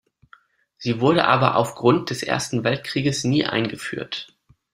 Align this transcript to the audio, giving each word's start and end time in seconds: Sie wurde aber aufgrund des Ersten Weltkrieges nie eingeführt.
Sie 0.79 0.99
wurde 0.99 1.25
aber 1.27 1.57
aufgrund 1.57 2.09
des 2.09 2.23
Ersten 2.23 2.63
Weltkrieges 2.63 3.23
nie 3.23 3.45
eingeführt. 3.45 4.35